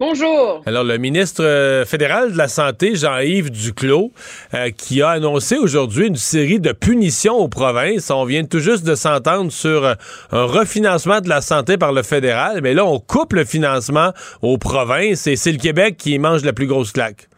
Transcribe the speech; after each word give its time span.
Bonjour. 0.00 0.62
Alors, 0.64 0.82
le 0.82 0.96
ministre 0.96 1.44
euh, 1.44 1.84
fédéral 1.84 2.32
de 2.32 2.38
la 2.38 2.48
Santé, 2.48 2.94
Jean-Yves 2.94 3.50
Duclos, 3.50 4.12
euh, 4.54 4.70
qui 4.70 5.02
a 5.02 5.10
annoncé 5.10 5.58
aujourd'hui 5.58 6.06
une 6.06 6.16
série 6.16 6.58
de 6.58 6.72
punitions 6.72 7.34
aux 7.34 7.48
provinces. 7.48 8.10
On 8.10 8.24
vient 8.24 8.46
tout 8.46 8.60
juste 8.60 8.82
de 8.82 8.94
s'entendre 8.94 9.52
sur 9.52 9.84
euh, 9.84 9.94
un 10.32 10.44
refinancement 10.44 11.20
de 11.20 11.28
la 11.28 11.42
santé 11.42 11.76
par 11.76 11.92
le 11.92 12.02
fédéral, 12.02 12.60
mais 12.62 12.72
là, 12.72 12.86
on 12.86 12.98
coupe 12.98 13.34
le 13.34 13.44
financement 13.44 14.14
aux 14.40 14.56
provinces 14.56 15.26
et 15.26 15.36
c'est 15.36 15.52
le 15.52 15.58
Québec 15.58 15.98
qui 15.98 16.18
mange 16.18 16.44
la 16.44 16.54
plus 16.54 16.66
grosse 16.66 16.92
claque. 16.92 17.29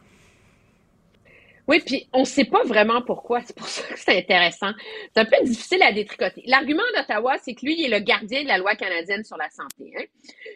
Oui, 1.69 1.81
puis 1.81 2.09
on 2.13 2.21
ne 2.21 2.25
sait 2.25 2.45
pas 2.45 2.65
vraiment 2.65 3.03
pourquoi. 3.03 3.41
C'est 3.43 3.57
pour 3.57 3.69
ça 3.69 3.83
que 3.87 3.99
c'est 3.99 4.19
intéressant. 4.19 4.73
C'est 5.15 5.21
un 5.21 5.25
peu 5.25 5.37
difficile 5.45 5.83
à 5.83 5.93
détricoter. 5.93 6.43
L'argument 6.47 6.83
d'Ottawa, 6.97 7.37
c'est 7.43 7.55
que 7.55 7.65
lui, 7.65 7.77
il 7.79 7.85
est 7.87 7.99
le 7.99 8.05
gardien 8.05 8.43
de 8.43 8.49
la 8.49 8.59
loi 8.59 8.75
canadienne 8.75 9.25
sur 9.25 9.37
la 9.37 9.49
santé. 9.51 9.93
Hein? 9.97 10.05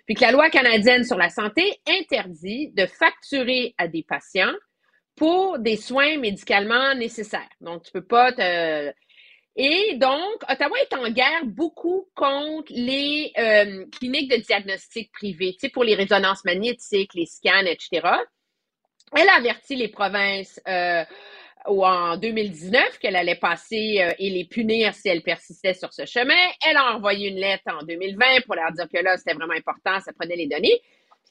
Puis 0.06 0.14
que 0.16 0.22
la 0.22 0.32
loi 0.32 0.50
canadienne 0.50 1.04
sur 1.04 1.16
la 1.16 1.28
santé 1.28 1.80
interdit 1.86 2.72
de 2.72 2.86
facturer 2.86 3.74
à 3.78 3.86
des 3.86 4.02
patients 4.02 4.52
pour 5.14 5.58
des 5.58 5.76
soins 5.76 6.18
médicalement 6.18 6.94
nécessaires. 6.94 7.48
Donc, 7.60 7.84
tu 7.84 7.92
peux 7.92 8.04
pas 8.04 8.32
te... 8.32 8.92
Et 9.58 9.94
donc, 9.96 10.42
Ottawa 10.50 10.76
est 10.80 10.94
en 10.94 11.10
guerre 11.10 11.46
beaucoup 11.46 12.08
contre 12.14 12.70
les 12.74 13.32
euh, 13.38 13.86
cliniques 13.90 14.30
de 14.30 14.36
diagnostic 14.36 15.10
privées, 15.12 15.52
tu 15.54 15.60
sais, 15.60 15.68
pour 15.70 15.82
les 15.82 15.94
résonances 15.94 16.44
magnétiques, 16.44 17.14
les 17.14 17.24
scans, 17.24 17.64
etc. 17.64 18.06
Elle 19.14 19.28
a 19.28 19.36
averti 19.36 19.76
les 19.76 19.88
provinces 19.88 20.60
euh, 20.66 21.04
en 21.66 22.16
2019 22.16 22.98
qu'elle 22.98 23.16
allait 23.16 23.36
passer 23.36 24.02
euh, 24.02 24.12
et 24.18 24.30
les 24.30 24.44
punir 24.44 24.94
si 24.94 25.08
elles 25.08 25.22
persistaient 25.22 25.74
sur 25.74 25.92
ce 25.92 26.04
chemin. 26.06 26.34
Elle 26.68 26.76
a 26.76 26.96
envoyé 26.96 27.28
une 27.28 27.36
lettre 27.36 27.64
en 27.66 27.84
2020 27.84 28.42
pour 28.46 28.56
leur 28.56 28.72
dire 28.72 28.88
que 28.92 29.02
là, 29.02 29.16
c'était 29.16 29.34
vraiment 29.34 29.54
important, 29.54 30.00
ça 30.00 30.12
prenait 30.12 30.36
les 30.36 30.46
données. 30.46 30.80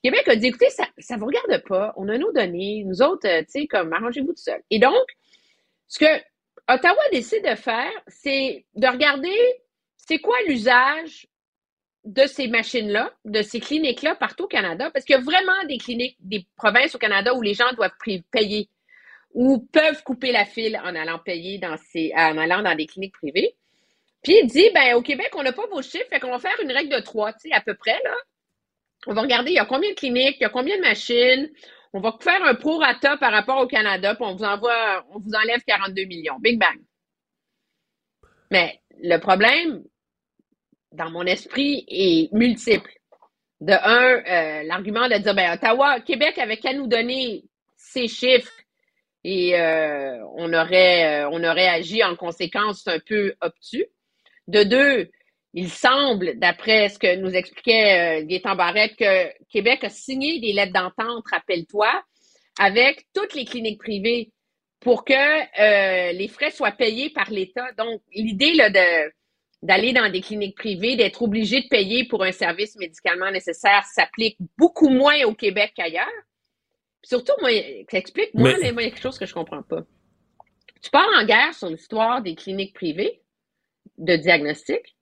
Le 0.04 0.12
Québec 0.12 0.28
a 0.28 0.36
dit, 0.36 0.48
écoutez, 0.48 0.70
ça 0.70 0.86
ne 1.16 1.20
vous 1.20 1.26
regarde 1.26 1.64
pas, 1.68 1.94
on 1.98 2.08
a 2.10 2.18
nos 2.18 2.32
données, 2.32 2.84
nous 2.86 3.02
autres, 3.02 3.28
euh, 3.28 3.42
tu 3.42 3.62
sais, 3.62 3.68
comme 3.68 3.92
arrangez-vous 3.92 4.34
tout 4.34 4.36
seul. 4.38 4.62
Et 4.70 4.80
donc, 4.80 5.04
ce 5.88 6.00
que 6.00 6.22
Ottawa 6.68 7.02
décide 7.12 7.44
de 7.44 7.56
faire, 7.56 7.92
c'est 8.08 8.66
de 8.76 8.88
regarder 8.88 9.36
c'est 9.98 10.20
quoi 10.20 10.36
l'usage 10.48 11.28
de 12.06 12.28
ces 12.28 12.48
machines-là, 12.48 13.12
de 13.26 13.42
ces 13.42 13.60
cliniques-là 13.60 14.16
partout 14.16 14.44
au 14.44 14.48
Canada, 14.48 14.92
parce 14.92 15.06
qu'il 15.06 15.16
y 15.16 15.20
a 15.20 15.22
vraiment 15.22 15.66
des 15.68 15.78
cliniques, 15.78 16.18
des 16.20 16.46
provinces 16.56 16.96
au 16.96 17.00
Canada 17.00 17.34
où 17.34 17.42
les 17.42 17.56
gens 17.56 17.72
doivent 17.74 17.96
payer 18.32 18.70
ou 19.34 19.60
peuvent 19.60 20.02
couper 20.04 20.32
la 20.32 20.46
file 20.46 20.80
en 20.84 20.96
allant 20.96 21.20
payer 21.20 21.58
dans 21.58 21.76
ces, 21.92 22.14
en 22.16 22.38
allant 22.38 22.62
dans 22.62 22.76
des 22.76 22.86
cliniques 22.86 23.14
privées. 23.14 23.56
Puis 24.24 24.38
il 24.42 24.48
dit, 24.48 24.70
ben 24.74 24.96
au 24.96 25.02
Québec, 25.02 25.30
on 25.36 25.44
n'a 25.44 25.52
pas 25.52 25.68
vos 25.68 25.82
chiffres, 25.82 26.08
fait 26.10 26.20
qu'on 26.20 26.32
va 26.32 26.40
faire 26.40 26.60
une 26.62 26.72
règle 26.72 26.96
de 26.96 27.02
trois, 27.02 27.34
tu 27.34 27.50
sais, 27.50 27.54
à 27.54 27.62
peu 27.62 27.76
près, 27.76 28.00
là. 28.04 28.16
On 29.08 29.14
va 29.14 29.22
regarder, 29.22 29.52
il 29.52 29.56
y 29.56 29.60
a 29.60 29.66
combien 29.66 29.90
de 29.90 29.96
cliniques, 29.96 30.38
il 30.40 30.44
y 30.44 30.46
a 30.46 30.50
combien 30.50 30.78
de 30.78 30.82
machines. 30.82 31.52
On 31.94 32.00
va 32.00 32.18
faire 32.20 32.44
un 32.44 32.56
prorata 32.56 33.18
par 33.18 33.32
rapport 33.32 33.58
au 33.58 33.68
Canada, 33.68 34.16
puis 34.16 34.26
on 34.26 34.36
vous 34.36 34.44
envoie, 34.44 35.06
on 35.12 35.20
vous 35.20 35.34
enlève 35.34 35.62
42 35.68 36.06
millions. 36.06 36.40
Big 36.40 36.58
bang. 36.60 36.80
Mais 38.52 38.82
le 39.02 39.18
problème, 39.18 39.84
dans 40.96 41.12
mon 41.12 41.24
esprit, 41.24 41.86
est 41.88 42.32
multiple. 42.34 42.92
De 43.62 43.74
un, 43.74 44.24
euh, 44.62 44.64
l'argument 44.64 45.08
de 45.08 45.18
dire, 45.18 45.34
ben, 45.34 45.54
Ottawa, 45.54 46.00
Québec 46.02 46.38
avait 46.38 46.58
qu'à 46.58 46.74
nous 46.74 46.88
donner 46.88 47.44
ces 47.78 48.08
chiffres 48.08 48.52
et 49.24 49.60
euh, 49.60 50.18
on, 50.36 50.54
aurait, 50.54 51.24
euh, 51.24 51.30
on 51.32 51.44
aurait 51.44 51.68
agi 51.68 52.04
en 52.04 52.16
conséquence 52.16 52.88
un 52.88 53.00
peu 53.00 53.34
obtus. 53.42 53.86
De 54.48 54.64
deux, 54.64 55.10
il 55.54 55.70
semble, 55.70 56.38
d'après 56.38 56.90
ce 56.90 57.00
que 57.00 57.16
nous 57.16 57.34
expliquait 57.34 58.26
Gaétan 58.26 58.56
Barrette, 58.56 58.98
que 58.98 59.32
Québec 59.50 59.84
a 59.86 59.90
signé 59.90 60.40
des 60.40 60.54
lettres 60.54 60.74
d'entente, 60.74 61.24
rappelle-toi, 61.32 61.90
avec 62.60 63.06
toutes 63.14 63.34
les 63.34 63.46
cliniques 63.46 63.80
privées 63.80 64.32
pour 64.82 65.06
que 65.06 66.12
les 66.12 66.28
frais 66.28 66.52
soient 66.52 66.74
payés 66.74 67.10
par 67.10 67.32
l'État. 67.32 67.72
Donc, 67.78 68.02
l'idée 68.14 68.52
de 68.52 69.12
d'aller 69.66 69.94
dans 69.94 70.12
des 70.12 70.22
cliniques 70.22 70.56
privées, 70.56 70.96
d'être 70.96 71.24
obligé 71.24 71.62
de 71.62 71.68
payer 71.68 72.06
pour 72.06 72.24
un 72.24 72.32
service 72.32 72.76
médicalement 72.78 73.32
nécessaire 73.32 73.84
s'applique 73.86 74.38
beaucoup 74.58 74.90
moins 74.90 75.24
au 75.24 75.34
Québec 75.34 75.74
qu'ailleurs. 75.76 76.06
Surtout, 77.02 77.34
moi, 77.42 77.52
explique 77.52 78.34
moi, 78.36 78.54
mais... 78.62 78.72
moi, 78.72 78.84
il 78.84 78.86
y 78.86 78.88
a 78.88 78.92
quelque 78.92 79.02
chose 79.02 79.18
que 79.18 79.26
je 79.26 79.34
comprends 79.34 79.64
pas. 79.64 79.84
Tu 80.82 80.92
pars 80.92 81.10
en 81.20 81.26
guerre 81.26 81.54
sur 81.56 81.70
l'histoire 81.70 82.22
des 82.22 82.36
cliniques 82.36 82.76
privées 82.76 83.24
de 83.98 84.16
diagnostic. 84.16 84.96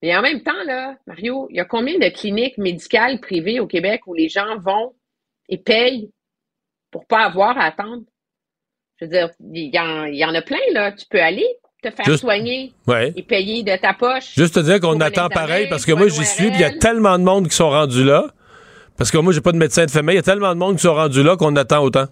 Mais 0.00 0.16
en 0.16 0.22
même 0.22 0.42
temps, 0.42 0.62
là, 0.64 0.96
Mario, 1.06 1.48
il 1.50 1.56
y 1.56 1.60
a 1.60 1.64
combien 1.64 1.98
de 1.98 2.08
cliniques 2.08 2.56
médicales 2.56 3.20
privées 3.20 3.58
au 3.58 3.66
Québec 3.66 4.06
où 4.06 4.14
les 4.14 4.28
gens 4.28 4.58
vont 4.58 4.94
et 5.48 5.58
payent 5.58 6.12
pour 6.92 7.04
pas 7.06 7.24
avoir 7.24 7.58
à 7.58 7.64
attendre? 7.64 8.04
Je 8.96 9.06
veux 9.06 9.10
dire, 9.10 9.30
il 9.52 9.74
y 9.74 9.78
en, 9.78 10.04
il 10.04 10.16
y 10.16 10.24
en 10.24 10.34
a 10.34 10.42
plein, 10.42 10.58
là. 10.70 10.92
Tu 10.92 11.06
peux 11.06 11.20
aller, 11.20 11.46
te 11.82 11.90
faire 11.90 12.18
soigner 12.18 12.72
et 13.16 13.22
payer 13.22 13.62
de 13.62 13.76
ta 13.80 13.94
poche. 13.94 14.34
Juste 14.36 14.54
te 14.54 14.60
dire 14.60 14.80
qu'on 14.80 15.00
attend 15.00 15.28
pareil 15.28 15.66
parce 15.68 15.86
que 15.86 15.92
moi 15.92 16.08
j'y 16.08 16.24
suis, 16.24 16.48
il 16.48 16.60
y 16.60 16.64
a 16.64 16.70
tellement 16.70 17.18
de 17.18 17.24
monde 17.24 17.48
qui 17.48 17.56
sont 17.56 17.70
rendus 17.70 18.04
là. 18.04 18.26
Parce 18.96 19.10
que 19.10 19.16
moi 19.16 19.32
j'ai 19.32 19.40
pas 19.40 19.52
de 19.52 19.58
médecin 19.58 19.86
de 19.86 19.90
famille, 19.90 20.14
il 20.14 20.16
y 20.16 20.20
a 20.20 20.22
tellement 20.22 20.54
de 20.54 20.58
monde 20.58 20.76
qui 20.76 20.82
sont 20.82 20.94
rendus 20.94 21.22
là 21.22 21.36
qu'on 21.36 21.56
attend 21.56 21.82
autant. 21.82 22.06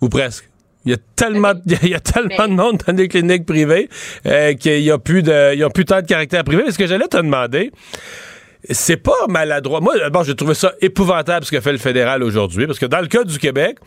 Ou 0.00 0.08
presque. 0.08 0.48
Il 0.84 0.90
y 0.90 0.94
a 0.94 0.98
tellement, 1.14 1.52
il 1.82 1.88
y 1.88 1.94
a 1.94 2.00
tellement 2.00 2.48
de 2.48 2.54
monde 2.54 2.82
dans 2.86 2.92
des 2.94 3.08
cliniques 3.08 3.46
privées 3.46 3.88
euh, 4.26 4.54
qu'il 4.54 4.80
n'y 4.80 4.90
a 4.90 4.98
plus 4.98 5.22
de, 5.22 5.54
y 5.54 5.70
plus 5.70 5.84
tant 5.84 6.00
de 6.00 6.06
caractère 6.06 6.42
privé. 6.42 6.70
Ce 6.70 6.78
que 6.78 6.86
j'allais 6.86 7.08
te 7.08 7.18
demander, 7.18 7.70
c'est 8.70 8.96
pas 8.96 9.26
maladroit. 9.28 9.80
Moi, 9.80 9.98
d'abord, 9.98 10.24
j'ai 10.24 10.34
trouvé 10.34 10.54
ça 10.54 10.72
épouvantable 10.80 11.44
ce 11.44 11.50
que 11.50 11.60
fait 11.60 11.72
le 11.72 11.78
fédéral 11.78 12.22
aujourd'hui, 12.22 12.66
parce 12.66 12.78
que 12.78 12.86
dans 12.86 13.00
le 13.00 13.06
cas 13.06 13.24
du 13.24 13.38
Québec, 13.38 13.78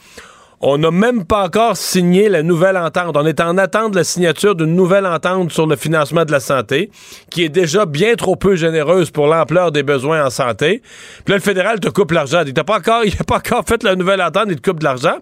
on 0.61 0.77
n'a 0.77 0.91
même 0.91 1.25
pas 1.25 1.43
encore 1.43 1.77
signé 1.77 2.29
la 2.29 2.43
nouvelle 2.43 2.77
entente. 2.77 3.15
On 3.17 3.25
est 3.25 3.39
en 3.41 3.57
attente 3.57 3.91
de 3.91 3.97
la 3.97 4.03
signature 4.03 4.55
d'une 4.55 4.75
nouvelle 4.75 5.05
entente 5.05 5.51
sur 5.51 5.67
le 5.67 5.75
financement 5.75 6.25
de 6.25 6.31
la 6.31 6.39
santé, 6.39 6.89
qui 7.29 7.43
est 7.43 7.49
déjà 7.49 7.85
bien 7.85 8.15
trop 8.15 8.35
peu 8.35 8.55
généreuse 8.55 9.11
pour 9.11 9.27
l'ampleur 9.27 9.71
des 9.71 9.83
besoins 9.83 10.25
en 10.25 10.29
santé. 10.29 10.81
Puis 11.23 11.31
là, 11.31 11.35
le 11.35 11.41
fédéral 11.41 11.79
te 11.79 11.89
coupe 11.89 12.11
l'argent. 12.11 12.43
Il 12.45 12.53
n'a 12.53 12.63
pas 12.63 12.77
encore, 12.77 13.01
il 13.05 13.15
pas 13.15 13.37
encore 13.37 13.63
fait 13.67 13.83
la 13.83 13.95
nouvelle 13.95 14.21
entente, 14.21 14.45
il 14.49 14.55
te 14.55 14.69
coupe 14.69 14.79
de 14.79 14.85
l'argent. 14.85 15.17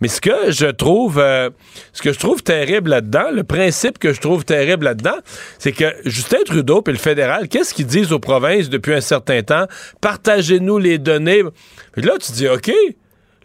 Mais 0.00 0.08
ce 0.08 0.20
que 0.20 0.50
je 0.50 0.66
trouve, 0.66 1.18
euh, 1.18 1.50
ce 1.92 2.02
que 2.02 2.12
je 2.12 2.18
trouve 2.18 2.42
terrible 2.42 2.90
là-dedans, 2.90 3.30
le 3.32 3.44
principe 3.44 3.98
que 3.98 4.12
je 4.12 4.20
trouve 4.20 4.44
terrible 4.44 4.84
là-dedans, 4.84 5.16
c'est 5.58 5.72
que 5.72 5.94
Justin 6.04 6.38
Trudeau 6.44 6.82
et 6.86 6.92
le 6.92 6.98
fédéral, 6.98 7.48
qu'est-ce 7.48 7.74
qu'ils 7.74 7.86
disent 7.86 8.12
aux 8.12 8.18
provinces 8.18 8.68
depuis 8.68 8.94
un 8.94 9.00
certain 9.00 9.42
temps? 9.42 9.66
Partagez-nous 10.00 10.78
les 10.78 10.98
données. 10.98 11.42
Puis 11.92 12.02
là, 12.02 12.12
tu 12.18 12.32
dis, 12.32 12.48
OK. 12.48 12.70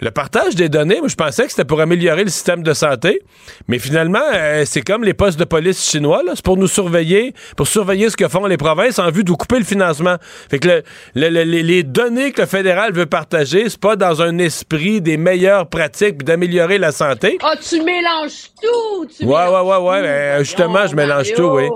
Le 0.04 0.12
partage 0.12 0.56
des 0.56 0.68
données, 0.68 1.00
moi, 1.00 1.08
je 1.08 1.16
pensais 1.16 1.46
que 1.46 1.52
c'était 1.52 1.64
pour 1.64 1.80
améliorer 1.80 2.26
le 2.26 2.30
système 2.30 2.62
de 2.62 2.74
santé, 2.74 3.22
mais 3.70 3.80
finalement, 3.80 4.20
euh, 4.34 4.64
c'est 4.66 4.82
comme 4.82 5.06
les 5.06 5.14
postes 5.14 5.40
de 5.40 5.46
police 5.46 5.90
chinois, 5.90 6.22
c'est 6.36 6.44
pour 6.44 6.58
nous 6.58 6.68
surveiller, 6.68 7.34
pour 7.56 7.68
surveiller 7.68 8.10
ce 8.10 8.18
que 8.18 8.28
font 8.28 8.46
les 8.46 8.58
provinces 8.58 9.00
en 9.00 9.10
vue 9.12 9.24
de 9.24 9.32
couper 9.32 9.60
le 9.60 9.64
financement. 9.64 10.18
Fait 10.50 10.60
que 10.60 10.84
les 11.16 11.84
données 11.84 12.34
que 12.34 12.42
le 12.42 12.48
fédéral 12.48 12.92
veut 12.92 13.06
partager, 13.06 13.70
c'est 13.70 13.80
pas 13.80 13.96
dans 13.96 14.22
un 14.22 14.40
esprit 14.40 15.00
des 15.00 15.16
meilleures 15.16 15.70
pratiques 15.70 16.24
d'améliorer 16.24 16.80
la 16.80 16.92
santé. 16.92 17.38
Ah, 17.42 17.56
tu 17.56 17.82
mélanges 17.82 18.52
tout! 18.62 19.06
Tu 19.06 19.24
ouais, 19.24 19.48
ouais, 19.48 19.62
ouais, 19.62 19.78
ouais, 19.78 20.02
ben, 20.02 20.40
justement, 20.44 20.86
je 20.86 20.98
mélange 20.98 21.34
tout, 21.34 21.44
oui. 21.44 21.70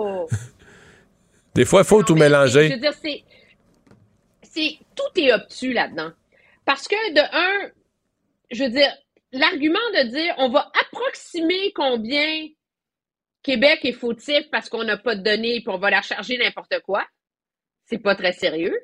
Des 1.56 1.64
fois, 1.64 1.80
il 1.80 1.88
faut 1.88 2.04
tout 2.04 2.16
mélanger. 2.16 2.68
Je 2.68 2.74
veux 2.74 2.82
dire, 2.82 2.94
c'est. 3.02 3.24
Tout 4.96 5.22
est 5.22 5.32
obtus 5.32 5.72
là-dedans. 5.72 6.10
Parce 6.66 6.88
que, 6.90 7.14
de 7.14 7.22
un, 7.22 7.70
je 8.52 8.64
veux 8.64 8.70
dire, 8.70 8.96
l'argument 9.32 9.80
de 9.96 10.10
dire 10.10 10.36
on 10.38 10.50
va 10.50 10.72
approximer 10.82 11.72
combien 11.74 12.48
Québec 13.44 13.80
est 13.84 13.94
fautif 13.94 14.50
parce 14.52 14.70
qu'on 14.70 14.84
n'a 14.84 14.98
pas 14.98 15.16
de 15.16 15.24
données 15.24 15.58
et 15.58 15.64
on 15.68 15.78
va 15.78 15.90
la 15.90 16.02
charger 16.02 16.38
n'importe 16.38 16.80
quoi, 16.84 17.06
c'est 17.86 18.00
pas 18.00 18.16
très 18.16 18.34
sérieux. 18.34 18.78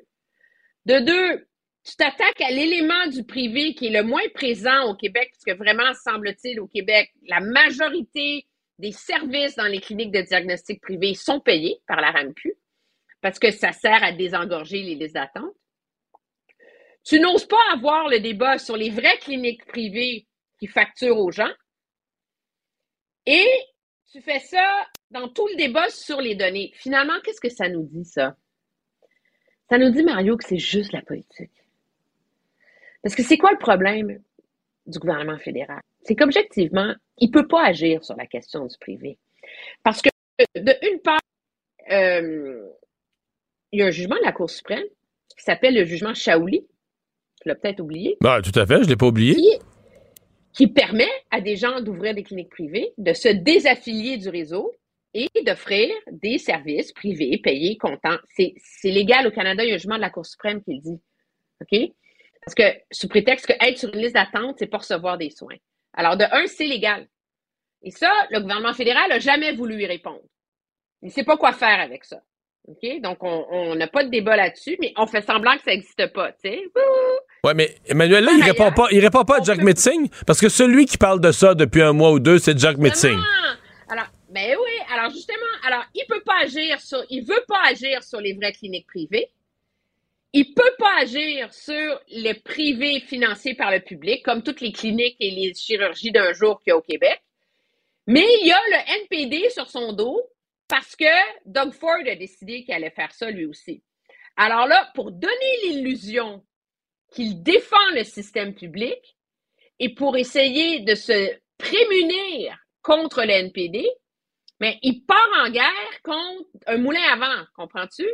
De 0.86 1.00
deux, 1.00 1.46
tu 1.84 1.96
t'attaques 1.96 2.40
à 2.40 2.50
l'élément 2.50 3.06
du 3.08 3.24
privé 3.24 3.74
qui 3.74 3.86
est 3.86 3.90
le 3.90 4.02
moins 4.02 4.26
présent 4.34 4.84
au 4.90 4.94
Québec, 4.94 5.30
parce 5.32 5.44
que 5.44 5.62
vraiment, 5.62 5.92
semble-t-il, 6.02 6.60
au 6.60 6.66
Québec, 6.66 7.10
la 7.26 7.40
majorité 7.40 8.46
des 8.78 8.92
services 8.92 9.56
dans 9.56 9.66
les 9.66 9.80
cliniques 9.80 10.10
de 10.10 10.22
diagnostic 10.22 10.80
privés 10.80 11.14
sont 11.14 11.40
payés 11.40 11.78
par 11.86 12.00
la 12.00 12.10
RAMQ, 12.10 12.54
parce 13.20 13.38
que 13.38 13.50
ça 13.50 13.72
sert 13.72 14.02
à 14.02 14.12
désengorger 14.12 14.82
les 14.82 14.94
listes 14.94 15.14
d'attente. 15.14 15.54
Tu 17.04 17.20
n'oses 17.20 17.46
pas 17.46 17.60
avoir 17.72 18.08
le 18.08 18.18
débat 18.20 18.58
sur 18.58 18.76
les 18.76 18.90
vraies 18.90 19.18
cliniques 19.18 19.66
privées 19.66 20.26
qui 20.58 20.66
facturent 20.66 21.18
aux 21.18 21.30
gens. 21.30 21.52
Et 23.26 23.46
tu 24.10 24.20
fais 24.22 24.40
ça 24.40 24.86
dans 25.10 25.28
tout 25.28 25.46
le 25.48 25.56
débat 25.56 25.88
sur 25.90 26.20
les 26.20 26.34
données. 26.34 26.72
Finalement, 26.76 27.20
qu'est-ce 27.22 27.40
que 27.40 27.48
ça 27.48 27.68
nous 27.68 27.84
dit, 27.84 28.04
ça? 28.04 28.36
Ça 29.68 29.78
nous 29.78 29.90
dit, 29.90 30.02
Mario, 30.02 30.36
que 30.36 30.44
c'est 30.44 30.58
juste 30.58 30.92
la 30.92 31.02
politique. 31.02 31.50
Parce 33.02 33.14
que 33.14 33.22
c'est 33.22 33.38
quoi 33.38 33.52
le 33.52 33.58
problème 33.58 34.22
du 34.86 34.98
gouvernement 34.98 35.38
fédéral? 35.38 35.80
C'est 36.02 36.16
qu'objectivement, 36.16 36.94
il 37.18 37.28
ne 37.28 37.32
peut 37.32 37.46
pas 37.46 37.66
agir 37.66 38.04
sur 38.04 38.16
la 38.16 38.26
question 38.26 38.66
du 38.66 38.76
privé. 38.78 39.18
Parce 39.82 40.00
que, 40.00 40.10
de 40.54 40.90
une 40.90 41.00
part, 41.00 41.20
euh, 41.90 42.68
il 43.72 43.80
y 43.80 43.82
a 43.82 43.86
un 43.86 43.90
jugement 43.90 44.16
de 44.16 44.24
la 44.24 44.32
Cour 44.32 44.48
suprême 44.48 44.86
qui 45.36 45.44
s'appelle 45.44 45.74
le 45.74 45.84
jugement 45.84 46.14
Shaouli. 46.14 46.66
Tu 47.44 47.50
l'as 47.50 47.56
peut-être 47.56 47.80
oublié. 47.80 48.16
Ah, 48.24 48.40
tout 48.42 48.58
à 48.58 48.64
fait, 48.66 48.78
je 48.78 48.84
ne 48.84 48.88
l'ai 48.88 48.96
pas 48.96 49.06
oublié. 49.06 49.34
Qui, 49.34 49.58
qui 50.54 50.66
permet 50.66 51.10
à 51.30 51.42
des 51.42 51.56
gens 51.56 51.82
d'ouvrir 51.82 52.14
des 52.14 52.22
cliniques 52.22 52.48
privées, 52.48 52.92
de 52.96 53.12
se 53.12 53.28
désaffilier 53.28 54.16
du 54.16 54.30
réseau 54.30 54.72
et 55.12 55.28
d'offrir 55.44 55.94
des 56.10 56.38
services 56.38 56.92
privés 56.92 57.38
payés 57.38 57.76
comptants. 57.76 58.16
C'est 58.30 58.54
légal 58.84 59.26
au 59.26 59.30
Canada, 59.30 59.62
il 59.62 59.68
y 59.68 59.72
a 59.72 59.74
un 59.74 59.78
jugement 59.78 59.96
de 59.96 60.00
la 60.00 60.08
Cour 60.08 60.24
suprême 60.24 60.62
qui 60.62 60.74
le 60.74 60.80
dit. 60.80 61.00
OK? 61.60 61.92
Parce 62.46 62.54
que 62.54 62.80
sous 62.90 63.08
prétexte 63.08 63.46
que 63.46 63.52
être 63.60 63.78
sur 63.78 63.92
une 63.92 64.00
liste 64.00 64.14
d'attente, 64.14 64.56
c'est 64.58 64.66
pas 64.66 64.78
recevoir 64.78 65.18
des 65.18 65.30
soins. 65.30 65.56
Alors, 65.92 66.16
de 66.16 66.24
un, 66.24 66.46
c'est 66.46 66.66
légal. 66.66 67.08
Et 67.82 67.90
ça, 67.90 68.10
le 68.30 68.40
gouvernement 68.40 68.72
fédéral 68.72 69.10
n'a 69.10 69.18
jamais 69.18 69.52
voulu 69.52 69.82
y 69.82 69.86
répondre. 69.86 70.24
Il 71.02 71.08
ne 71.08 71.12
sait 71.12 71.24
pas 71.24 71.36
quoi 71.36 71.52
faire 71.52 71.78
avec 71.78 72.04
ça. 72.04 72.22
OK? 72.68 73.00
Donc, 73.02 73.18
on 73.22 73.74
n'a 73.74 73.86
pas 73.86 74.04
de 74.04 74.10
débat 74.10 74.36
là-dessus, 74.36 74.76
mais 74.80 74.92
on 74.96 75.06
fait 75.06 75.22
semblant 75.22 75.54
que 75.56 75.62
ça 75.64 75.70
n'existe 75.72 76.12
pas, 76.12 76.32
tu 76.32 76.50
sais. 76.50 76.62
Oui, 77.44 77.52
mais 77.54 77.74
Emmanuel, 77.86 78.24
là, 78.24 78.32
il 78.36 78.42
répond 78.42 78.72
pas, 78.72 78.86
il 78.90 79.00
répond 79.00 79.24
pas 79.24 79.38
à 79.38 79.42
Jack 79.42 79.62
Metzing, 79.62 80.08
parce 80.26 80.40
que 80.40 80.48
celui 80.48 80.86
qui 80.86 80.96
parle 80.96 81.20
de 81.20 81.30
ça 81.30 81.54
depuis 81.54 81.82
un 81.82 81.92
mois 81.92 82.12
ou 82.12 82.20
deux, 82.20 82.38
c'est 82.38 82.58
Jack 82.58 82.78
Metzing. 82.78 83.18
Alors, 83.88 84.06
ben 84.30 84.56
oui, 84.58 84.72
alors 84.92 85.10
justement, 85.10 85.38
alors, 85.66 85.84
il 85.94 86.04
peut 86.08 86.22
pas 86.24 86.40
agir 86.42 86.80
sur, 86.80 87.04
il 87.10 87.24
veut 87.24 87.44
pas 87.46 87.60
agir 87.70 88.02
sur 88.02 88.20
les 88.20 88.32
vraies 88.32 88.52
cliniques 88.52 88.86
privées 88.86 89.30
il 90.34 90.52
peut 90.52 90.74
pas 90.78 90.98
agir 91.00 91.54
sur 91.54 92.00
les 92.08 92.34
privés 92.34 92.98
financés 92.98 93.54
par 93.54 93.70
le 93.70 93.78
public, 93.78 94.24
comme 94.24 94.42
toutes 94.42 94.60
les 94.60 94.72
cliniques 94.72 95.16
et 95.20 95.30
les 95.30 95.54
chirurgies 95.54 96.10
d'un 96.10 96.32
jour 96.32 96.60
qu'il 96.60 96.72
y 96.72 96.72
a 96.72 96.76
au 96.76 96.82
Québec. 96.82 97.22
Mais 98.08 98.26
il 98.40 98.48
y 98.48 98.52
a 98.52 98.60
le 98.68 99.02
NPD 99.02 99.48
sur 99.50 99.70
son 99.70 99.92
dos 99.92 100.20
parce 100.68 100.96
que 100.96 101.04
Doug 101.46 101.72
Ford 101.72 102.00
a 102.06 102.14
décidé 102.14 102.64
qu'il 102.64 102.74
allait 102.74 102.90
faire 102.90 103.12
ça 103.12 103.30
lui 103.30 103.46
aussi. 103.46 103.82
Alors 104.36 104.66
là, 104.66 104.90
pour 104.94 105.12
donner 105.12 105.56
l'illusion 105.64 106.44
qu'il 107.12 107.42
défend 107.42 107.90
le 107.94 108.04
système 108.04 108.54
public 108.54 109.16
et 109.78 109.94
pour 109.94 110.16
essayer 110.16 110.80
de 110.80 110.94
se 110.94 111.32
prémunir 111.58 112.58
contre 112.82 113.22
le 113.22 113.30
NPD, 113.30 113.88
mais 114.60 114.78
il 114.82 115.04
part 115.04 115.30
en 115.38 115.50
guerre 115.50 116.02
contre 116.02 116.48
un 116.66 116.78
moulin 116.78 117.02
à 117.12 117.16
vent, 117.16 117.44
comprends-tu? 117.56 118.06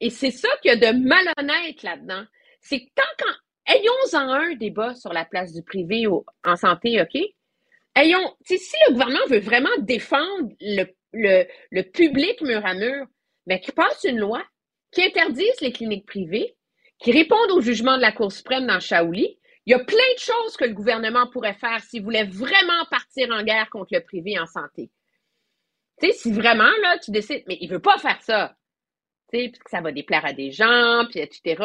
Et 0.00 0.10
c'est 0.10 0.30
ça 0.30 0.48
qu'il 0.60 0.70
y 0.70 0.74
a 0.74 0.92
de 0.92 0.98
malhonnête 0.98 1.82
là-dedans. 1.82 2.24
C'est 2.60 2.80
que 2.80 2.90
tant 2.94 3.02
qu'en, 3.18 3.74
ayons-en 3.74 4.30
un 4.30 4.54
débat 4.54 4.94
sur 4.94 5.12
la 5.12 5.24
place 5.24 5.52
du 5.52 5.62
privé 5.62 6.06
en 6.44 6.56
santé, 6.56 7.00
OK? 7.00 7.22
Ayons, 7.96 8.36
si 8.44 8.58
le 8.86 8.92
gouvernement 8.92 9.26
veut 9.28 9.40
vraiment 9.40 9.70
défendre 9.78 10.50
le, 10.60 10.84
le, 11.12 11.82
public 11.82 12.40
mur 12.42 12.64
à 12.64 12.74
mur, 12.74 13.06
ben, 13.46 13.58
qu'il 13.58 13.72
passe 13.72 14.04
une 14.04 14.18
loi 14.18 14.44
qui 14.92 15.02
interdise 15.02 15.60
les 15.62 15.72
cliniques 15.72 16.06
privées, 16.06 16.56
qui 16.98 17.10
répondent 17.10 17.50
au 17.52 17.60
jugement 17.62 17.96
de 17.96 18.02
la 18.02 18.12
Cour 18.12 18.30
suprême 18.30 18.66
dans 18.66 18.80
Shaouli. 18.80 19.38
Il 19.64 19.70
y 19.70 19.74
a 19.74 19.78
plein 19.78 19.96
de 20.14 20.18
choses 20.18 20.56
que 20.58 20.64
le 20.64 20.74
gouvernement 20.74 21.26
pourrait 21.30 21.54
faire 21.54 21.80
s'il 21.80 22.04
voulait 22.04 22.24
vraiment 22.24 22.84
partir 22.90 23.30
en 23.30 23.42
guerre 23.42 23.70
contre 23.70 23.94
le 23.94 24.04
privé 24.04 24.38
en 24.38 24.46
santé. 24.46 24.90
Tu 26.00 26.08
sais, 26.08 26.12
si 26.12 26.32
vraiment, 26.32 26.70
là, 26.82 26.98
tu 26.98 27.10
décides, 27.10 27.44
mais 27.48 27.56
il 27.60 27.68
veut 27.68 27.80
pas 27.80 27.98
faire 27.98 28.20
ça 28.20 28.54
puisque 29.28 29.68
ça 29.68 29.80
va 29.80 29.92
déplaire 29.92 30.24
à 30.24 30.32
des 30.32 30.50
gens, 30.50 31.04
puis 31.10 31.20
etc. 31.20 31.62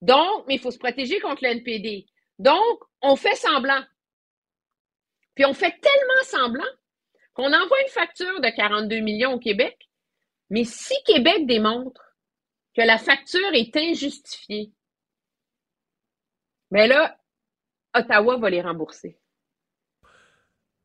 Donc, 0.00 0.44
mais 0.46 0.54
il 0.54 0.60
faut 0.60 0.70
se 0.70 0.78
protéger 0.78 1.18
contre 1.20 1.42
le 1.42 1.50
NPD. 1.50 2.06
Donc, 2.38 2.78
on 3.02 3.16
fait 3.16 3.34
semblant. 3.34 3.82
Puis 5.34 5.44
on 5.44 5.54
fait 5.54 5.74
tellement 5.80 6.22
semblant 6.24 6.70
qu'on 7.34 7.52
envoie 7.52 7.80
une 7.82 7.88
facture 7.88 8.40
de 8.40 8.48
42 8.48 9.00
millions 9.00 9.34
au 9.34 9.38
Québec, 9.38 9.88
mais 10.50 10.64
si 10.64 10.94
Québec 11.04 11.46
démontre 11.46 12.14
que 12.76 12.82
la 12.82 12.98
facture 12.98 13.52
est 13.52 13.76
injustifiée, 13.76 14.72
ben 16.70 16.88
là, 16.88 17.18
Ottawa 17.94 18.36
va 18.36 18.50
les 18.50 18.62
rembourser. 18.62 19.18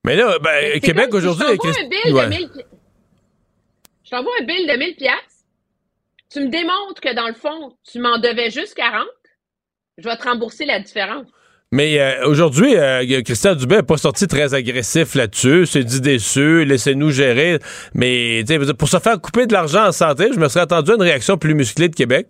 Mais 0.04 0.16
là, 0.16 0.40
ben, 0.40 0.80
Québec 0.80 1.14
aujourd'hui. 1.14 1.46
Je 1.48 1.56
t'envoie 1.56 1.80
un 1.80 1.88
bill 1.88 2.14
de 2.14 2.26
1000 2.28 2.66
Je 4.04 4.10
t'envoie 4.10 4.34
un 4.40 4.44
bill 4.44 4.68
de 4.68 4.78
1000 4.78 4.96
tu 6.30 6.42
me 6.42 6.50
démontres 6.50 7.02
que 7.02 7.14
dans 7.14 7.28
le 7.28 7.34
fond, 7.34 7.76
tu 7.84 8.00
m'en 8.00 8.20
devais 8.20 8.52
juste 8.52 8.76
40, 8.76 9.08
je 9.98 10.08
vais 10.08 10.16
te 10.16 10.24
rembourser 10.24 10.66
la 10.66 10.80
différence. 10.80 11.28
Mais 11.72 12.00
euh, 12.00 12.28
aujourd'hui, 12.28 12.76
euh, 12.76 13.22
Christian 13.22 13.54
Dubé 13.54 13.78
n'est 13.78 13.84
pas 13.84 13.98
sorti 13.98 14.26
très 14.26 14.56
agressif 14.56 15.14
là-dessus. 15.14 15.68
C'est 15.68 15.84
dit 15.84 16.02
déçu, 16.02 16.66
laissez-nous 16.66 17.12
gérer. 17.12 17.60
Mais 17.94 18.44
pour 18.78 18.88
se 18.90 18.98
faire 18.98 19.22
couper 19.22 19.46
de 19.46 19.54
l'argent 19.54 19.86
en 19.86 19.92
santé, 19.92 20.30
je 20.34 20.40
me 20.40 20.48
serais 20.48 20.62
attendu 20.62 20.92
à 20.92 20.96
une 20.96 21.04
réaction 21.04 21.38
plus 21.38 21.54
musclée 21.54 21.88
de 21.88 21.96
Québec. 21.96 22.28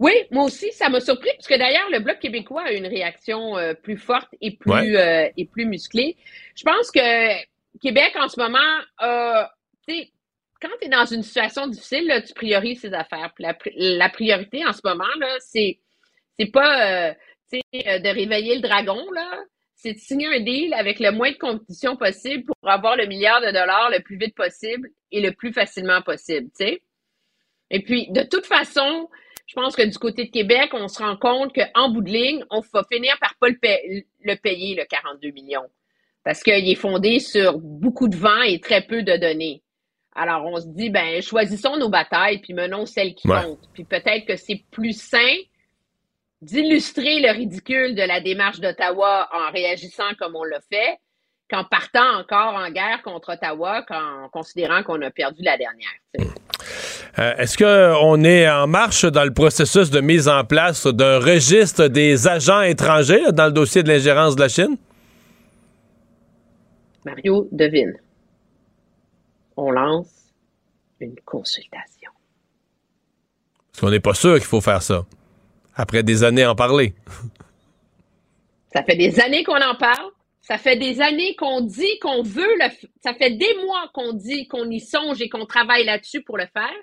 Oui, 0.00 0.12
moi 0.32 0.44
aussi, 0.44 0.72
ça 0.72 0.88
m'a 0.88 1.00
surpris, 1.00 1.30
parce 1.36 1.46
que 1.46 1.58
d'ailleurs, 1.58 1.88
le 1.92 2.00
Bloc 2.00 2.18
québécois 2.18 2.62
a 2.66 2.72
une 2.72 2.86
réaction 2.86 3.56
euh, 3.56 3.74
plus 3.74 3.96
forte 3.96 4.28
et 4.40 4.56
plus, 4.56 4.96
et 5.36 5.44
plus 5.44 5.64
musclée. 5.64 6.16
Je 6.56 6.64
pense 6.64 6.90
que 6.90 7.00
Québec, 7.80 8.12
en 8.20 8.28
ce 8.28 8.40
moment, 8.40 8.58
a 8.98 9.52
quand 10.60 10.68
tu 10.80 10.86
es 10.86 10.90
dans 10.90 11.06
une 11.06 11.22
situation 11.22 11.68
difficile, 11.68 12.12
tu 12.26 12.34
priorises 12.34 12.80
ses 12.80 12.92
affaires. 12.92 13.32
la, 13.38 14.08
priorité 14.08 14.66
en 14.66 14.72
ce 14.72 14.80
moment, 14.84 15.04
là, 15.20 15.36
c'est, 15.38 15.78
c'est 16.38 16.50
pas 16.50 17.08
euh, 17.08 17.14
euh, 17.54 17.98
de 17.98 18.08
réveiller 18.08 18.56
le 18.56 18.60
dragon, 18.60 19.10
là. 19.12 19.38
C'est 19.74 19.92
de 19.92 19.98
signer 19.98 20.26
un 20.26 20.40
deal 20.40 20.74
avec 20.74 20.98
le 20.98 21.12
moins 21.12 21.30
de 21.30 21.36
conditions 21.36 21.96
possible 21.96 22.44
pour 22.44 22.56
avoir 22.68 22.96
le 22.96 23.06
milliard 23.06 23.40
de 23.40 23.46
dollars 23.46 23.90
le 23.90 24.02
plus 24.02 24.16
vite 24.16 24.34
possible 24.34 24.88
et 25.12 25.20
le 25.20 25.32
plus 25.32 25.52
facilement 25.52 26.02
possible, 26.02 26.48
tu 26.58 26.80
Et 27.70 27.82
puis, 27.82 28.08
de 28.10 28.22
toute 28.22 28.44
façon, 28.44 29.08
je 29.46 29.54
pense 29.54 29.76
que 29.76 29.82
du 29.86 29.96
côté 29.96 30.24
de 30.24 30.30
Québec, 30.30 30.70
on 30.72 30.88
se 30.88 30.98
rend 30.98 31.16
compte 31.16 31.54
qu'en 31.54 31.90
bout 31.90 32.02
de 32.02 32.10
ligne, 32.10 32.44
on 32.50 32.60
va 32.60 32.84
finir 32.90 33.16
par 33.20 33.36
pas 33.40 33.48
le, 33.48 34.02
le 34.20 34.34
payer, 34.34 34.74
le 34.74 34.84
42 34.84 35.30
millions. 35.30 35.70
Parce 36.24 36.42
qu'il 36.42 36.68
est 36.68 36.74
fondé 36.74 37.20
sur 37.20 37.58
beaucoup 37.58 38.08
de 38.08 38.16
vent 38.16 38.42
et 38.42 38.58
très 38.58 38.82
peu 38.82 39.04
de 39.04 39.16
données. 39.16 39.62
Alors, 40.14 40.44
on 40.44 40.60
se 40.60 40.66
dit, 40.66 40.90
ben, 40.90 41.22
choisissons 41.22 41.76
nos 41.76 41.88
batailles, 41.88 42.40
puis 42.40 42.52
menons 42.52 42.84
celles 42.84 43.14
qui 43.14 43.28
comptent. 43.28 43.68
Puis 43.72 43.84
peut-être 43.84 44.26
que 44.26 44.34
c'est 44.34 44.64
plus 44.72 45.00
sain 45.00 45.36
d'illustrer 46.42 47.20
le 47.20 47.32
ridicule 47.32 47.94
de 47.94 48.02
la 48.02 48.20
démarche 48.20 48.60
d'Ottawa 48.60 49.28
en 49.32 49.50
réagissant 49.52 50.14
comme 50.18 50.36
on 50.36 50.44
l'a 50.44 50.60
fait, 50.70 50.98
qu'en 51.50 51.64
partant 51.64 52.18
encore 52.18 52.54
en 52.54 52.70
guerre 52.70 53.02
contre 53.02 53.32
Ottawa, 53.32 53.84
en 53.90 54.28
considérant 54.28 54.82
qu'on 54.82 55.00
a 55.02 55.10
perdu 55.10 55.42
la 55.42 55.56
dernière. 55.56 55.88
Euh, 57.18 57.34
est-ce 57.36 57.56
qu'on 57.58 58.22
est 58.22 58.48
en 58.48 58.66
marche 58.66 59.04
dans 59.04 59.24
le 59.24 59.32
processus 59.32 59.90
de 59.90 60.00
mise 60.00 60.28
en 60.28 60.44
place 60.44 60.86
d'un 60.86 61.18
registre 61.18 61.88
des 61.88 62.28
agents 62.28 62.62
étrangers 62.62 63.32
dans 63.32 63.46
le 63.46 63.52
dossier 63.52 63.82
de 63.82 63.88
l'ingérence 63.88 64.36
de 64.36 64.40
la 64.42 64.48
Chine? 64.48 64.76
Mario 67.04 67.48
devine 67.50 67.98
on 69.58 69.72
lance 69.72 70.32
une 71.00 71.16
consultation. 71.24 72.12
Parce 73.72 73.80
qu'on 73.80 73.90
n'est 73.90 74.00
pas 74.00 74.14
sûr 74.14 74.34
qu'il 74.36 74.44
faut 74.44 74.60
faire 74.60 74.82
ça. 74.82 75.04
Après 75.78 76.02
des 76.02 76.24
années 76.24 76.42
à 76.42 76.50
en 76.50 76.54
parler. 76.56 76.92
ça 78.72 78.82
fait 78.82 78.96
des 78.96 79.20
années 79.20 79.44
qu'on 79.44 79.62
en 79.62 79.76
parle. 79.76 80.10
Ça 80.40 80.58
fait 80.58 80.76
des 80.76 81.00
années 81.00 81.36
qu'on 81.36 81.60
dit 81.60 81.98
qu'on 82.00 82.22
veut 82.22 82.56
le 82.58 82.88
Ça 83.02 83.14
fait 83.14 83.30
des 83.30 83.54
mois 83.64 83.88
qu'on 83.94 84.12
dit 84.12 84.48
qu'on 84.48 84.68
y 84.70 84.80
songe 84.80 85.22
et 85.22 85.28
qu'on 85.28 85.46
travaille 85.46 85.84
là-dessus 85.84 86.22
pour 86.22 86.36
le 86.36 86.46
faire. 86.52 86.74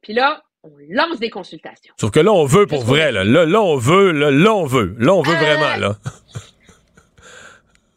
Puis 0.00 0.14
là, 0.14 0.42
on 0.62 0.70
lance 0.88 1.18
des 1.18 1.28
consultations. 1.28 1.92
Sauf 2.00 2.10
que 2.10 2.20
là, 2.20 2.32
on 2.32 2.46
veut 2.46 2.66
pour 2.66 2.84
vrai. 2.84 3.12
Là. 3.12 3.24
Là, 3.24 3.62
on 3.62 3.76
veut. 3.76 4.12
Là, 4.12 4.54
on 4.54 4.64
veut. 4.64 4.94
Là, 4.98 5.14
on 5.14 5.22
veut 5.22 5.34
vraiment. 5.34 5.76
Là. 5.76 5.96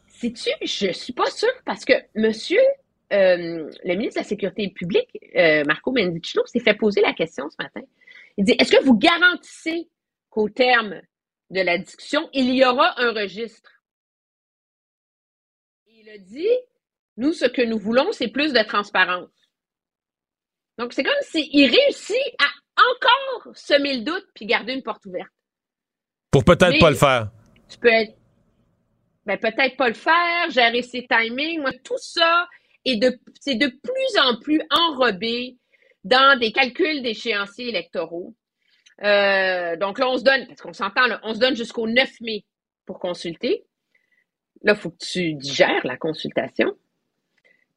Sais-tu, 0.08 0.50
je 0.62 0.92
suis 0.92 1.12
pas 1.12 1.30
sûre 1.30 1.48
parce 1.64 1.84
que 1.84 1.92
monsieur 2.14 2.60
euh, 3.12 3.70
le 3.84 3.94
ministre 3.94 4.16
de 4.16 4.24
la 4.24 4.28
Sécurité 4.28 4.68
publique, 4.68 5.08
euh, 5.36 5.62
Marco 5.64 5.92
Mendicino, 5.92 6.44
s'est 6.46 6.60
fait 6.60 6.74
poser 6.74 7.00
la 7.00 7.12
question 7.12 7.48
ce 7.48 7.56
matin. 7.62 7.82
Il 8.36 8.44
dit 8.44 8.56
Est-ce 8.58 8.72
que 8.72 8.82
vous 8.82 8.98
garantissez 8.98 9.88
qu'au 10.36 10.50
terme 10.50 11.00
de 11.48 11.62
la 11.62 11.78
discussion, 11.78 12.28
il 12.34 12.54
y 12.54 12.62
aura 12.62 13.00
un 13.00 13.12
registre 13.12 13.70
Il 15.86 16.10
a 16.10 16.18
dit 16.18 16.46
Nous, 17.16 17.32
ce 17.32 17.46
que 17.46 17.62
nous 17.62 17.78
voulons, 17.78 18.12
c'est 18.12 18.28
plus 18.28 18.52
de 18.52 18.62
transparence. 18.62 19.30
Donc, 20.76 20.92
c'est 20.92 21.04
comme 21.04 21.14
s'il 21.22 21.70
réussit 21.70 22.34
à 22.38 22.82
encore 22.82 23.56
semer 23.56 23.96
le 23.96 24.02
doute 24.04 24.26
puis 24.34 24.44
garder 24.44 24.74
une 24.74 24.82
porte 24.82 25.06
ouverte. 25.06 25.32
Pour 26.30 26.44
peut-être 26.44 26.78
pas 26.78 26.90
le 26.90 26.96
faire. 26.96 27.30
Tu 27.70 27.78
peux 27.78 27.88
être. 27.88 28.14
Ben, 29.24 29.38
peut-être 29.38 29.76
pas 29.76 29.88
le 29.88 29.94
faire, 29.94 30.50
gérer 30.50 30.82
ses 30.82 31.06
timings. 31.06 31.62
Moi, 31.62 31.72
tout 31.82 31.98
ça, 31.98 32.46
est 32.84 32.96
de, 32.96 33.18
c'est 33.40 33.56
de 33.56 33.68
plus 33.68 34.20
en 34.20 34.38
plus 34.38 34.60
enrobé 34.70 35.56
dans 36.04 36.38
des 36.38 36.52
calculs 36.52 37.02
d'échéanciers 37.02 37.70
électoraux. 37.70 38.34
Euh, 39.02 39.76
donc 39.76 39.98
là, 39.98 40.08
on 40.08 40.16
se 40.16 40.24
donne, 40.24 40.46
parce 40.46 40.60
qu'on 40.60 40.72
s'entend, 40.72 41.02
on 41.22 41.34
se 41.34 41.38
donne 41.38 41.56
jusqu'au 41.56 41.86
9 41.86 42.20
mai 42.20 42.44
pour 42.86 42.98
consulter. 42.98 43.64
Là, 44.62 44.72
il 44.72 44.78
faut 44.78 44.90
que 44.90 45.04
tu 45.04 45.34
digères 45.34 45.86
la 45.86 45.96
consultation. 45.96 46.76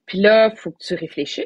Puis 0.06 0.20
là, 0.20 0.50
il 0.54 0.58
faut 0.58 0.72
que 0.72 0.84
tu 0.84 0.96
réfléchisses. 0.96 1.46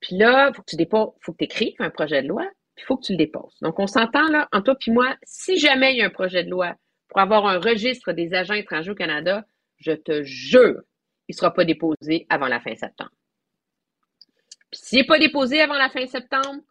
Puis 0.00 0.16
là, 0.16 0.48
il 0.48 0.54
faut 0.54 0.62
que 0.62 0.70
tu 0.70 0.76
déposes, 0.76 1.10
faut 1.20 1.32
que 1.32 1.38
tu 1.38 1.44
écrives 1.44 1.76
un 1.78 1.90
projet 1.90 2.22
de 2.22 2.28
loi, 2.28 2.48
puis 2.74 2.84
il 2.84 2.86
faut 2.86 2.96
que 2.96 3.04
tu 3.04 3.12
le 3.12 3.18
déposes. 3.18 3.56
Donc, 3.60 3.78
on 3.78 3.86
s'entend 3.86 4.26
là, 4.28 4.48
entre 4.52 4.64
toi 4.64 4.74
puis 4.80 4.90
moi, 4.90 5.16
si 5.22 5.58
jamais 5.58 5.92
il 5.92 5.98
y 5.98 6.02
a 6.02 6.06
un 6.06 6.10
projet 6.10 6.42
de 6.42 6.50
loi 6.50 6.74
pour 7.08 7.20
avoir 7.20 7.46
un 7.46 7.58
registre 7.58 8.12
des 8.12 8.32
agents 8.34 8.54
étrangers 8.54 8.90
au 8.90 8.94
Canada, 8.94 9.44
je 9.76 9.92
te 9.92 10.22
jure, 10.22 10.80
il 11.28 11.32
ne 11.32 11.36
sera 11.36 11.52
pas 11.52 11.64
déposé 11.64 12.26
avant 12.30 12.48
la 12.48 12.60
fin 12.60 12.74
septembre. 12.74 13.12
Puis 14.70 14.80
s'il 14.82 14.98
n'est 15.00 15.06
pas 15.06 15.18
déposé 15.18 15.60
avant 15.60 15.74
la 15.74 15.90
fin 15.90 16.06
septembre, 16.06 16.62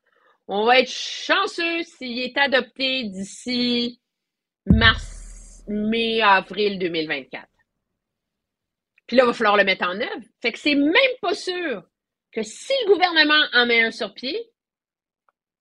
on 0.52 0.66
va 0.66 0.80
être 0.80 0.90
chanceux 0.90 1.84
s'il 1.84 2.18
est 2.20 2.36
adopté 2.36 3.04
d'ici 3.04 4.02
mars, 4.66 5.64
mai, 5.68 6.22
avril 6.24 6.80
2024. 6.80 7.48
Puis 9.06 9.16
là, 9.16 9.24
il 9.24 9.28
va 9.28 9.34
falloir 9.34 9.58
le 9.58 9.64
mettre 9.64 9.86
en 9.86 9.96
œuvre. 10.02 10.26
Fait 10.42 10.52
que 10.52 10.58
c'est 10.58 10.74
même 10.74 11.18
pas 11.22 11.36
sûr 11.36 11.84
que 12.32 12.42
si 12.42 12.74
le 12.84 12.94
gouvernement 12.94 13.46
en 13.54 13.68
met 13.68 13.84
un 13.84 13.92
sur 13.92 14.12
pied, 14.16 14.52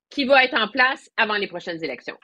qu'il 0.09 0.27
va 0.27 0.43
être 0.43 0.57
en 0.57 0.69
place 0.69 1.11
avant 1.19 1.37
les 1.37 1.49
prochaines 1.49 1.85
élections. 1.85 2.19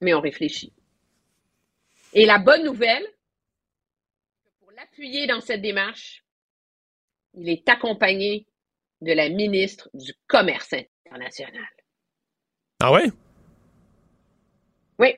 Mais 0.00 0.14
on 0.14 0.20
réfléchit. 0.22 0.72
Et 2.14 2.24
la 2.24 2.38
bonne 2.38 2.64
nouvelle, 2.64 3.06
pour 4.58 4.72
l'appuyer 4.72 5.26
dans 5.26 5.40
cette 5.42 5.60
démarche, 5.60 6.24
il 7.34 7.50
est 7.50 7.68
accompagné 7.68 8.46
de 9.02 9.12
la 9.12 9.28
ministre 9.28 9.90
du 9.94 10.12
Commerce 10.26 10.72
international. 11.06 11.62
Ah 12.82 12.92
ouais? 12.92 13.10
Oui, 14.98 15.14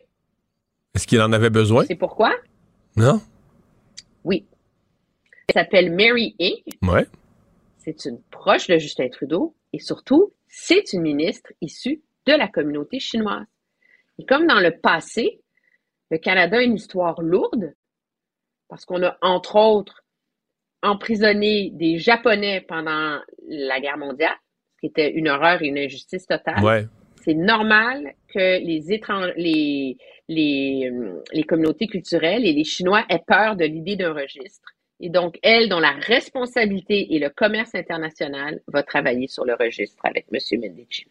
Est-ce 0.94 1.06
qu'il 1.06 1.20
en 1.20 1.32
avait 1.32 1.50
besoin? 1.50 1.84
c'est 1.86 1.94
pourquoi? 1.96 2.34
Non? 2.96 3.20
Oui. 4.24 4.46
Elle 5.48 5.54
s'appelle 5.54 5.92
Mary 5.92 6.34
Ng. 6.40 6.88
Ouais. 6.90 7.06
C'est 7.78 8.04
une 8.06 8.20
proche 8.30 8.68
de 8.68 8.78
Justin 8.78 9.08
Trudeau 9.08 9.54
et 9.72 9.78
surtout, 9.78 10.32
c'est 10.48 10.92
une 10.92 11.02
ministre 11.02 11.52
issue 11.60 12.02
de 12.26 12.32
la 12.32 12.48
communauté 12.48 12.98
chinoise. 13.00 13.46
Et 14.18 14.24
comme 14.24 14.46
dans 14.46 14.60
le 14.60 14.78
passé, 14.78 15.40
le 16.10 16.18
Canada 16.18 16.58
a 16.58 16.62
une 16.62 16.76
histoire 16.76 17.20
lourde 17.20 17.74
parce 18.68 18.84
qu'on 18.86 19.02
a, 19.02 19.18
entre 19.20 19.56
autres, 19.56 20.03
emprisonné 20.84 21.70
des 21.72 21.98
Japonais 21.98 22.64
pendant 22.68 23.18
la 23.48 23.80
guerre 23.80 23.98
mondiale, 23.98 24.36
ce 24.76 24.80
qui 24.80 24.86
était 24.86 25.10
une 25.10 25.28
horreur 25.28 25.62
et 25.62 25.66
une 25.66 25.78
injustice 25.78 26.26
totale. 26.26 26.62
Ouais. 26.62 26.86
C'est 27.24 27.34
normal 27.34 28.12
que 28.32 28.58
les, 28.62 28.92
étranges, 28.92 29.32
les, 29.36 29.96
les, 30.28 30.90
euh, 30.92 31.22
les 31.32 31.42
communautés 31.42 31.86
culturelles 31.86 32.44
et 32.46 32.52
les 32.52 32.64
Chinois 32.64 33.04
aient 33.08 33.22
peur 33.26 33.56
de 33.56 33.64
l'idée 33.64 33.96
d'un 33.96 34.12
registre. 34.12 34.68
Et 35.00 35.08
donc, 35.08 35.38
elle, 35.42 35.68
dont 35.68 35.80
la 35.80 35.92
responsabilité 35.92 37.14
est 37.14 37.18
le 37.18 37.30
commerce 37.30 37.74
international, 37.74 38.60
va 38.68 38.82
travailler 38.82 39.26
sur 39.26 39.44
le 39.44 39.54
registre 39.54 40.02
avec 40.04 40.26
M. 40.32 40.60
Mendicino. 40.60 41.10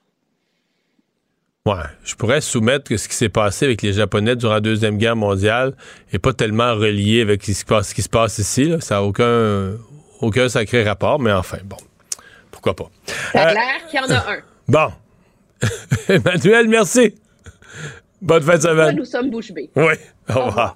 Ouais. 1.65 1.75
Je 2.03 2.13
pourrais 2.15 2.41
soumettre 2.41 2.89
que 2.89 2.97
ce 2.97 3.07
qui 3.07 3.15
s'est 3.15 3.29
passé 3.29 3.63
avec 3.63 3.81
les 3.83 3.93
Japonais 3.93 4.35
durant 4.35 4.55
la 4.55 4.59
Deuxième 4.59 4.97
Guerre 4.97 5.15
mondiale 5.15 5.73
n'est 6.11 6.19
pas 6.19 6.33
tellement 6.33 6.75
relié 6.75 7.21
avec 7.21 7.41
ce 7.41 7.45
qui 7.45 7.53
se 7.53 7.63
passe, 7.63 7.89
ce 7.89 7.95
qui 7.95 8.01
se 8.01 8.09
passe 8.09 8.37
ici. 8.37 8.65
là. 8.65 8.81
Ça 8.81 8.95
n'a 8.95 9.03
aucun, 9.03 9.71
aucun 10.19 10.49
sacré 10.49 10.83
rapport, 10.83 11.19
mais 11.21 11.31
enfin, 11.31 11.59
bon. 11.63 11.77
Pourquoi 12.51 12.75
pas? 12.75 12.89
Ça 13.31 13.43
a 13.43 13.49
Euh, 13.51 13.53
l'air 13.53 13.87
qu'il 13.89 13.97
y 13.97 14.03
en 14.03 14.09
a 14.13 14.31
un. 14.33 14.37
Bon. 14.67 14.91
Emmanuel, 16.09 16.67
merci. 16.67 17.15
Bonne 18.21 18.43
fin 18.43 18.57
de 18.57 18.61
semaine. 18.61 18.95
nous 18.97 19.05
sommes 19.05 19.29
bouche 19.29 19.51
bée? 19.53 19.69
Oui. 19.77 19.93
Au 20.35 20.45
revoir. 20.45 20.73